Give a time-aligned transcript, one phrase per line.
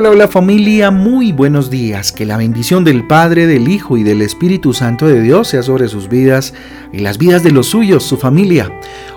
[0.00, 2.10] Hola, hola familia, muy buenos días.
[2.10, 5.88] Que la bendición del Padre, del Hijo y del Espíritu Santo de Dios sea sobre
[5.88, 6.54] sus vidas
[6.90, 8.72] y las vidas de los suyos, su familia.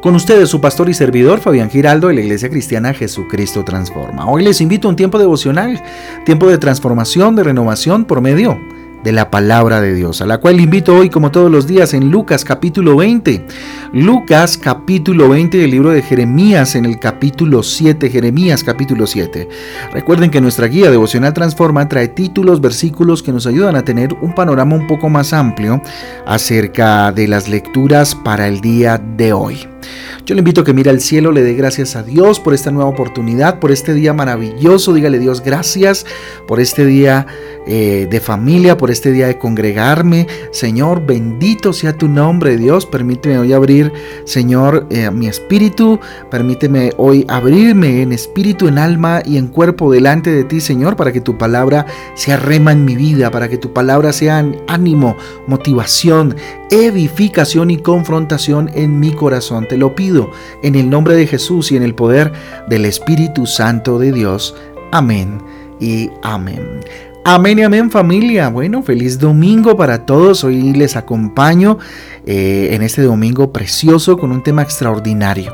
[0.00, 4.30] Con ustedes su pastor y servidor Fabián Giraldo de la Iglesia Cristiana Jesucristo Transforma.
[4.30, 5.82] Hoy les invito a un tiempo devocional,
[6.24, 8.56] tiempo de transformación, de renovación por medio
[9.02, 12.10] de la palabra de Dios, a la cual invito hoy como todos los días en
[12.10, 13.46] Lucas capítulo 20.
[13.92, 19.48] Lucas capítulo 20 del libro de Jeremías en el capítulo 7, Jeremías capítulo 7.
[19.94, 24.34] Recuerden que nuestra guía devocional Transforma trae títulos, versículos que nos ayudan a tener un
[24.34, 25.80] panorama un poco más amplio
[26.26, 29.66] acerca de las lecturas para el día de hoy.
[30.26, 32.70] Yo le invito a que mire al cielo, le dé gracias a Dios por esta
[32.70, 34.92] nueva oportunidad, por este día maravilloso.
[34.92, 36.04] Dígale Dios gracias
[36.46, 37.26] por este día
[37.66, 40.26] eh, de familia, por este día de congregarme.
[40.52, 42.84] Señor, bendito sea tu nombre, Dios.
[42.84, 43.77] Permíteme hoy abrir,
[44.24, 45.98] Señor, eh, mi espíritu.
[46.30, 51.12] Permíteme hoy abrirme en espíritu, en alma y en cuerpo delante de ti, Señor, para
[51.12, 56.36] que tu palabra sea rema en mi vida, para que tu palabra sea ánimo, motivación,
[56.70, 59.66] edificación y confrontación en mi corazón.
[59.68, 60.30] Te lo pido
[60.62, 62.32] en el nombre de Jesús y en el poder
[62.68, 64.54] del Espíritu Santo de Dios.
[64.92, 65.40] Amén
[65.80, 66.80] y amén.
[67.30, 68.48] Amén y amén familia.
[68.48, 70.44] Bueno, feliz domingo para todos.
[70.44, 71.76] Hoy les acompaño
[72.24, 75.52] eh, en este domingo precioso con un tema extraordinario,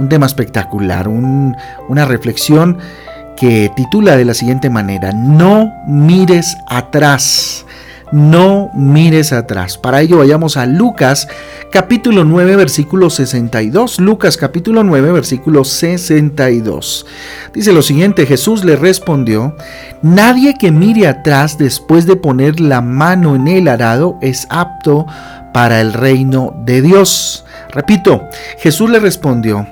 [0.00, 2.78] un tema espectacular, una reflexión
[3.36, 7.63] que titula de la siguiente manera, no mires atrás
[8.14, 9.76] no mires atrás.
[9.76, 11.26] Para ello vayamos a Lucas
[11.72, 13.98] capítulo 9 versículo 62.
[13.98, 17.06] Lucas capítulo 9 versículo 62.
[17.52, 19.56] Dice lo siguiente, Jesús le respondió,
[20.00, 25.06] nadie que mire atrás después de poner la mano en el arado es apto
[25.52, 27.44] para el reino de Dios.
[27.72, 28.22] Repito,
[28.58, 29.66] Jesús le respondió,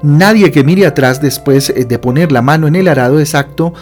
[0.00, 3.74] nadie que mire atrás después de poner la mano en el arado es apto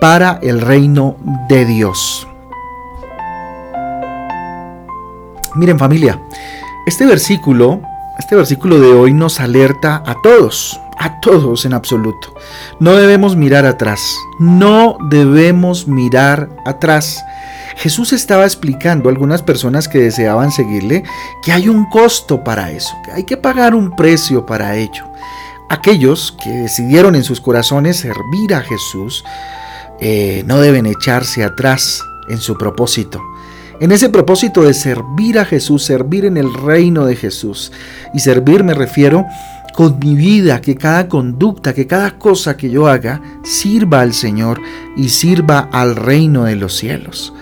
[0.00, 1.16] para el reino
[1.48, 2.26] de Dios.
[5.54, 6.18] Miren familia,
[6.86, 7.82] este versículo,
[8.18, 12.34] este versículo de hoy nos alerta a todos, a todos en absoluto.
[12.80, 17.22] No debemos mirar atrás, no debemos mirar atrás.
[17.76, 21.02] Jesús estaba explicando a algunas personas que deseaban seguirle
[21.42, 25.04] que hay un costo para eso, que hay que pagar un precio para ello.
[25.68, 29.22] Aquellos que decidieron en sus corazones servir a Jesús
[30.00, 33.20] eh, no deben echarse atrás en su propósito
[33.82, 37.72] en ese propósito de servir a Jesús, servir en el reino de Jesús.
[38.14, 39.26] Y servir me refiero
[39.74, 44.60] con mi vida, que cada conducta, que cada cosa que yo haga sirva al Señor
[44.96, 47.34] y sirva al reino de los cielos.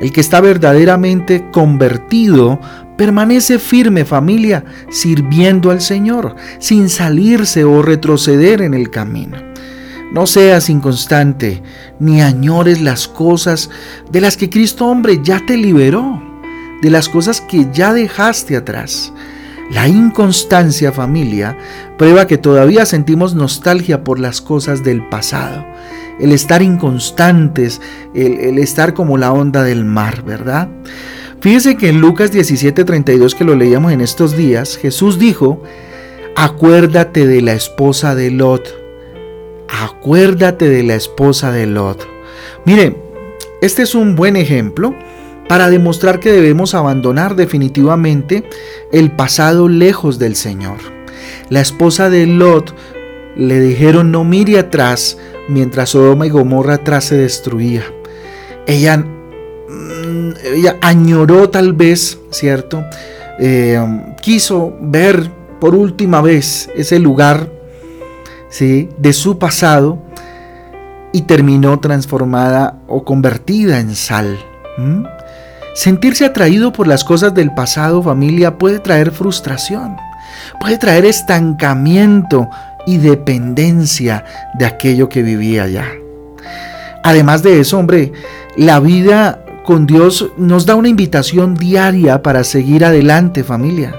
[0.00, 2.60] El que está verdaderamente convertido
[2.96, 9.49] permanece firme familia, sirviendo al Señor, sin salirse o retroceder en el camino.
[10.12, 11.62] No seas inconstante,
[12.00, 13.70] ni añores las cosas
[14.10, 16.20] de las que Cristo hombre ya te liberó,
[16.82, 19.12] de las cosas que ya dejaste atrás.
[19.70, 21.56] La inconstancia, familia,
[21.96, 25.64] prueba que todavía sentimos nostalgia por las cosas del pasado.
[26.18, 27.80] El estar inconstantes,
[28.12, 30.68] el, estar como la onda del mar, ¿verdad?
[31.40, 35.62] Fíjese que en Lucas 17:32 que lo leíamos en estos días, Jesús dijo,
[36.34, 38.79] acuérdate de la esposa de Lot
[39.80, 42.06] acuérdate de la esposa de Lot.
[42.64, 42.96] Mire,
[43.60, 44.94] este es un buen ejemplo
[45.48, 48.44] para demostrar que debemos abandonar definitivamente
[48.92, 50.78] el pasado lejos del Señor.
[51.48, 52.74] La esposa de Lot
[53.36, 55.18] le dijeron no mire atrás
[55.48, 57.84] mientras Sodoma y Gomorra atrás se destruía.
[58.66, 62.84] Ella, mm, ella añoró tal vez, ¿cierto?
[63.40, 63.80] Eh,
[64.20, 65.30] quiso ver
[65.60, 67.59] por última vez ese lugar
[68.58, 69.98] de su pasado
[71.12, 74.38] y terminó transformada o convertida en sal.
[75.74, 79.96] Sentirse atraído por las cosas del pasado, familia, puede traer frustración,
[80.60, 82.48] puede traer estancamiento
[82.86, 84.24] y dependencia
[84.58, 85.86] de aquello que vivía ya.
[87.02, 88.12] Además de eso, hombre,
[88.56, 93.94] la vida con Dios nos da una invitación diaria para seguir adelante, familia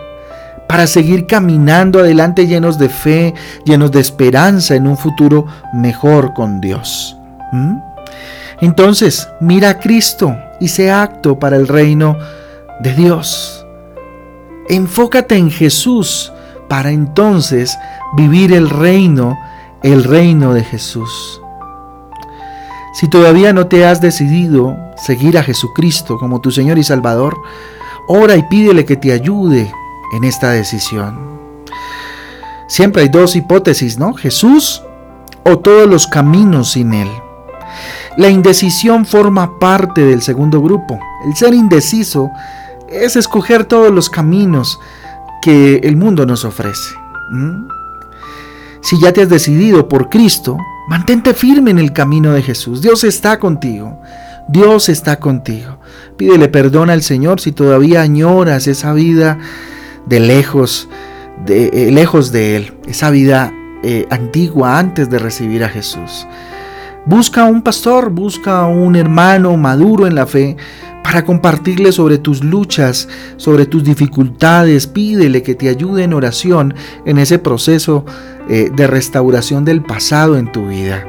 [0.71, 3.33] para seguir caminando adelante llenos de fe,
[3.65, 7.18] llenos de esperanza en un futuro mejor con Dios.
[7.51, 7.75] ¿Mm?
[8.62, 12.18] Entonces, mira a Cristo y sea acto para el reino
[12.79, 13.65] de Dios.
[14.69, 16.31] Enfócate en Jesús
[16.69, 17.77] para entonces
[18.15, 19.38] vivir el reino,
[19.83, 21.41] el reino de Jesús.
[22.94, 27.35] Si todavía no te has decidido seguir a Jesucristo como tu Señor y Salvador,
[28.07, 29.69] ora y pídele que te ayude
[30.12, 31.18] en esta decisión.
[32.68, 34.13] Siempre hay dos hipótesis, ¿no?
[34.13, 34.81] Jesús
[35.44, 37.10] o todos los caminos sin Él.
[38.18, 41.00] La indecisión forma parte del segundo grupo.
[41.25, 42.30] El ser indeciso
[42.90, 44.80] es escoger todos los caminos
[45.42, 46.96] que el mundo nos ofrece.
[48.81, 50.57] Si ya te has decidido por Cristo,
[50.88, 52.81] mantente firme en el camino de Jesús.
[52.81, 54.02] Dios está contigo.
[54.48, 55.80] Dios está contigo.
[56.18, 59.40] Pídele perdón al Señor si todavía añoras esa vida
[60.06, 60.89] de lejos,
[61.45, 63.53] de, eh, lejos de Él, esa vida
[63.83, 66.27] eh, antigua antes de recibir a Jesús.
[67.06, 70.56] Busca un pastor, busca un hermano maduro en la fe
[71.03, 73.07] para compartirle sobre tus luchas,
[73.38, 74.86] sobre tus dificultades.
[74.86, 76.75] Pídele que te ayude en oración
[77.06, 78.06] en ese proceso
[78.50, 81.06] eh, de restauración del pasado en tu vida.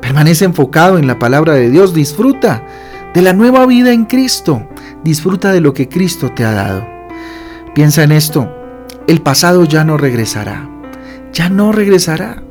[0.00, 2.64] Permanece enfocado en la palabra de Dios, disfruta
[3.12, 4.68] de la nueva vida en Cristo,
[5.02, 6.97] disfruta de lo que Cristo te ha dado.
[7.74, 8.52] Piensa en esto,
[9.06, 10.68] el pasado ya no regresará,
[11.32, 12.42] ya no regresará.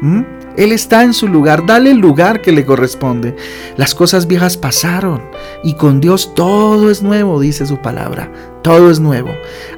[0.00, 0.22] ¿Mm?
[0.56, 3.36] Él está en su lugar, dale el lugar que le corresponde.
[3.76, 5.22] Las cosas viejas pasaron
[5.62, 8.32] y con Dios todo es nuevo, dice su palabra,
[8.62, 9.30] todo es nuevo.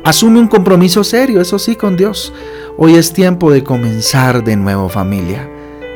[0.05, 2.33] Asume un compromiso serio, eso sí, con Dios.
[2.77, 5.49] Hoy es tiempo de comenzar de nuevo familia,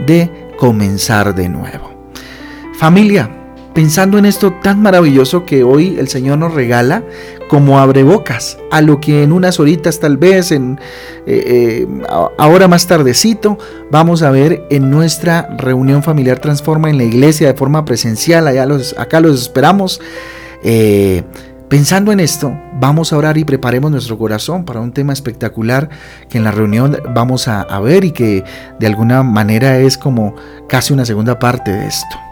[0.07, 1.93] de comenzar de nuevo.
[2.75, 3.31] Familia,
[3.75, 7.03] pensando en esto tan maravilloso que hoy el Señor nos regala
[7.49, 10.79] como abrebocas a lo que en unas horitas tal vez, en
[11.27, 11.87] eh, eh,
[12.39, 13.59] ahora más tardecito,
[13.91, 18.67] vamos a ver en nuestra reunión familiar Transforma en la iglesia de forma presencial, allá
[18.67, 20.01] los, acá los esperamos.
[20.65, 21.23] Eh,
[21.69, 25.89] pensando en esto, vamos a orar y preparemos nuestro corazón para un tema espectacular
[26.29, 28.45] que en la reunión vamos a ver y que
[28.79, 30.35] de alguna manera es como
[30.69, 32.32] casi una segunda parte de esto.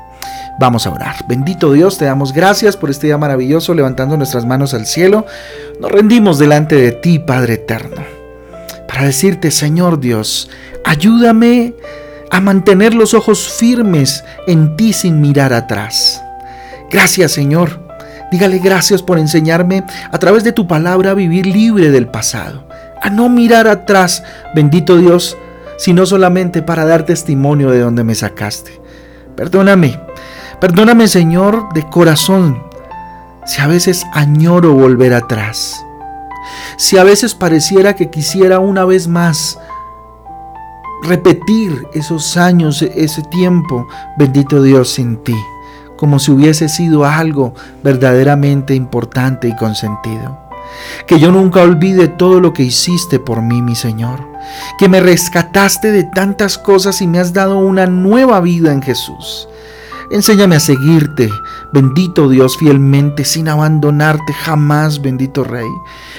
[0.61, 1.25] Vamos a orar.
[1.27, 5.25] Bendito Dios, te damos gracias por este día maravilloso, levantando nuestras manos al cielo.
[5.81, 8.05] Nos rendimos delante de ti, Padre eterno,
[8.87, 10.51] para decirte, Señor Dios,
[10.85, 11.73] ayúdame
[12.31, 16.23] a mantener los ojos firmes en ti sin mirar atrás.
[16.91, 17.81] Gracias, Señor.
[18.31, 22.69] Dígale gracias por enseñarme a través de tu palabra a vivir libre del pasado,
[23.01, 24.23] a no mirar atrás,
[24.55, 25.39] bendito Dios,
[25.79, 28.79] sino solamente para dar testimonio de donde me sacaste.
[29.37, 29.99] Perdóname
[30.61, 32.63] Perdóname Señor de corazón
[33.47, 35.83] si a veces añoro volver atrás.
[36.77, 39.59] Si a veces pareciera que quisiera una vez más
[41.03, 45.37] repetir esos años, ese tiempo, bendito Dios, sin ti,
[45.97, 50.39] como si hubiese sido algo verdaderamente importante y consentido.
[51.07, 54.29] Que yo nunca olvide todo lo que hiciste por mí, mi Señor.
[54.79, 59.49] Que me rescataste de tantas cosas y me has dado una nueva vida en Jesús.
[60.11, 61.31] Enséñame a seguirte,
[61.73, 65.69] bendito Dios, fielmente, sin abandonarte jamás, bendito Rey.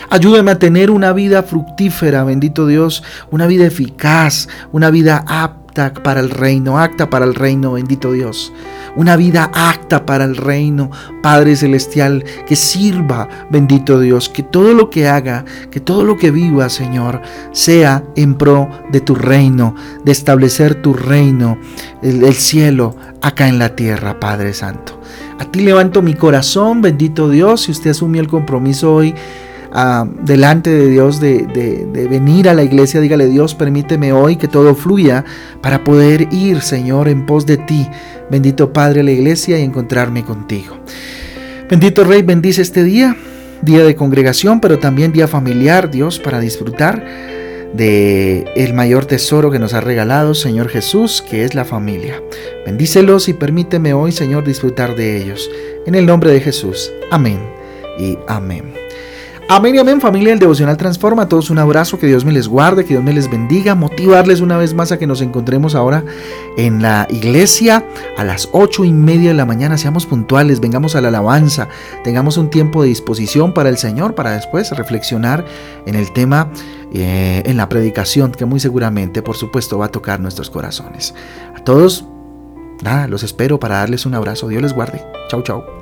[0.10, 6.22] Ayúdame a tener una vida fructífera, bendito Dios, una vida eficaz, una vida apta para
[6.22, 8.54] el reino, acta para el reino, bendito Dios
[8.96, 10.90] una vida acta para el reino,
[11.22, 16.32] Padre Celestial, que sirva, bendito Dios, que todo lo que haga, que todo lo que
[16.32, 17.22] viva, Señor,
[17.52, 21.58] sea en pro de tu reino, de establecer tu reino,
[22.02, 25.00] el, cielo, acá en la tierra, Padre Santo.
[25.40, 29.16] A ti levanto mi corazón, bendito Dios, si usted asumió el compromiso hoy
[30.24, 34.76] delante de Dios de, de, venir a la iglesia, dígale Dios, permíteme hoy que todo
[34.76, 35.24] fluya
[35.62, 37.88] para poder ir, Señor, en pos de ti.
[38.30, 40.78] Bendito Padre a la iglesia y encontrarme contigo.
[41.70, 43.16] Bendito Rey, bendice este día,
[43.62, 47.06] día de congregación, pero también día familiar, Dios, para disfrutar
[47.74, 52.22] de el mayor tesoro que nos ha regalado, Señor Jesús, que es la familia.
[52.66, 55.50] Bendícelos y permíteme hoy, Señor, disfrutar de ellos.
[55.86, 56.92] En el nombre de Jesús.
[57.10, 57.40] Amén
[57.98, 58.81] y amén.
[59.54, 61.24] Amén y amén familia del Devocional Transforma.
[61.24, 63.76] A todos un abrazo, que Dios me les guarde, que Dios me les bendiga.
[63.76, 66.06] Motivarles una vez más a que nos encontremos ahora
[66.56, 67.86] en la iglesia
[68.18, 69.78] a las ocho y media de la mañana.
[69.78, 71.68] Seamos puntuales, vengamos a la alabanza,
[72.06, 75.44] tengamos un tiempo de disposición para el Señor, para después reflexionar
[75.86, 76.50] en el tema,
[76.94, 81.14] eh, en la predicación, que muy seguramente, por supuesto, va a tocar nuestros corazones.
[81.54, 82.06] A todos,
[82.82, 84.48] nada, los espero para darles un abrazo.
[84.48, 85.04] Dios les guarde.
[85.30, 85.81] Chau, chau.